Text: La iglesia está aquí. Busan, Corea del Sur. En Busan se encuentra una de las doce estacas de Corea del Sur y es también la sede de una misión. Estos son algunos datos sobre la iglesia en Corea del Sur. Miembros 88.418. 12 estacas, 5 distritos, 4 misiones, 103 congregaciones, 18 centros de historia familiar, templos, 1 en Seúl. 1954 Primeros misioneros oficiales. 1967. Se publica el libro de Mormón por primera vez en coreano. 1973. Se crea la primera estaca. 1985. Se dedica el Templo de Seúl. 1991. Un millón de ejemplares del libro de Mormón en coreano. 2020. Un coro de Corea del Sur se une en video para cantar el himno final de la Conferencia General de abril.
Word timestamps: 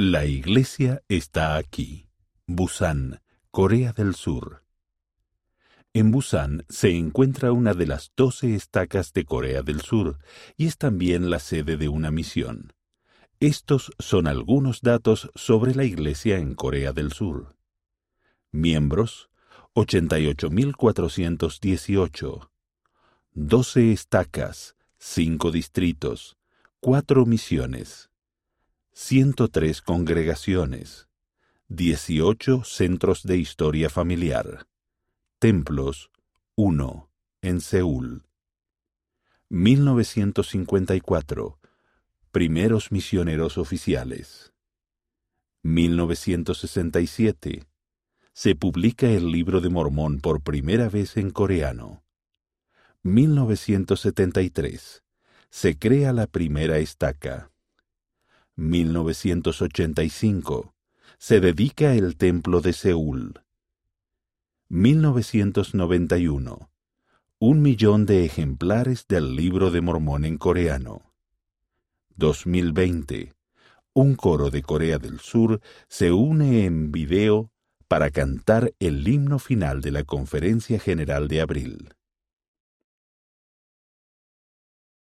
La 0.00 0.26
iglesia 0.26 1.02
está 1.08 1.56
aquí. 1.56 2.06
Busan, 2.46 3.20
Corea 3.50 3.92
del 3.92 4.14
Sur. 4.14 4.62
En 5.92 6.12
Busan 6.12 6.64
se 6.68 6.96
encuentra 6.96 7.50
una 7.50 7.74
de 7.74 7.88
las 7.88 8.12
doce 8.14 8.54
estacas 8.54 9.12
de 9.12 9.24
Corea 9.24 9.62
del 9.62 9.80
Sur 9.80 10.18
y 10.56 10.66
es 10.66 10.78
también 10.78 11.30
la 11.30 11.40
sede 11.40 11.76
de 11.76 11.88
una 11.88 12.12
misión. 12.12 12.74
Estos 13.40 13.90
son 13.98 14.28
algunos 14.28 14.82
datos 14.82 15.32
sobre 15.34 15.74
la 15.74 15.82
iglesia 15.82 16.38
en 16.38 16.54
Corea 16.54 16.92
del 16.92 17.12
Sur. 17.12 17.56
Miembros 18.52 19.30
88.418. 19.74 22.50
12 23.32 23.90
estacas, 23.90 24.76
5 24.98 25.50
distritos, 25.50 26.36
4 26.78 27.26
misiones, 27.26 28.10
103 29.00 29.80
congregaciones, 29.80 31.06
18 31.68 32.64
centros 32.64 33.22
de 33.22 33.38
historia 33.38 33.90
familiar, 33.90 34.66
templos, 35.38 36.10
1 36.56 37.08
en 37.40 37.60
Seúl. 37.60 38.24
1954 39.50 41.60
Primeros 42.32 42.90
misioneros 42.90 43.56
oficiales. 43.56 44.52
1967. 45.62 47.62
Se 48.32 48.56
publica 48.56 49.08
el 49.08 49.30
libro 49.30 49.60
de 49.60 49.68
Mormón 49.68 50.18
por 50.18 50.42
primera 50.42 50.88
vez 50.88 51.16
en 51.16 51.30
coreano. 51.30 52.02
1973. 53.04 55.04
Se 55.50 55.78
crea 55.78 56.12
la 56.12 56.26
primera 56.26 56.78
estaca. 56.78 57.52
1985. 58.58 60.74
Se 61.16 61.38
dedica 61.38 61.94
el 61.94 62.16
Templo 62.16 62.60
de 62.60 62.72
Seúl. 62.72 63.40
1991. 64.68 66.68
Un 67.38 67.62
millón 67.62 68.04
de 68.04 68.24
ejemplares 68.24 69.06
del 69.06 69.36
libro 69.36 69.70
de 69.70 69.80
Mormón 69.80 70.24
en 70.24 70.38
coreano. 70.38 71.02
2020. 72.16 73.32
Un 73.92 74.16
coro 74.16 74.50
de 74.50 74.62
Corea 74.62 74.98
del 74.98 75.20
Sur 75.20 75.60
se 75.86 76.10
une 76.10 76.64
en 76.64 76.90
video 76.90 77.52
para 77.86 78.10
cantar 78.10 78.72
el 78.80 79.06
himno 79.06 79.38
final 79.38 79.82
de 79.82 79.92
la 79.92 80.02
Conferencia 80.02 80.80
General 80.80 81.28
de 81.28 81.42
abril. 81.42 81.94